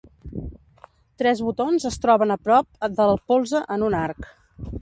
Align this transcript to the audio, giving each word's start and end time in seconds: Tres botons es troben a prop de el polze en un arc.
Tres 1.23 1.43
botons 1.49 1.85
es 1.91 1.99
troben 2.07 2.35
a 2.37 2.39
prop 2.49 2.91
de 2.97 3.07
el 3.09 3.23
polze 3.33 3.65
en 3.77 3.89
un 3.91 4.01
arc. 4.03 4.31